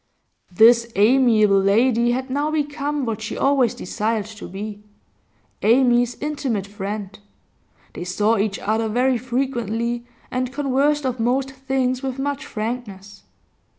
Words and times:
This 0.51 0.91
amiable 0.95 1.59
lady 1.61 2.09
had 2.09 2.31
now 2.31 2.49
become 2.49 3.05
what 3.05 3.21
she 3.21 3.37
always 3.37 3.75
desired 3.75 4.25
to 4.25 4.47
be, 4.47 4.83
Amy's 5.61 6.17
intimate 6.19 6.65
friend; 6.65 7.19
they 7.93 8.03
saw 8.03 8.39
each 8.39 8.57
other 8.57 8.87
very 8.89 9.19
frequently, 9.19 10.07
and 10.31 10.51
conversed 10.51 11.05
of 11.05 11.19
most 11.19 11.51
things 11.51 12.01
with 12.01 12.17
much 12.17 12.47
frankness. 12.47 13.25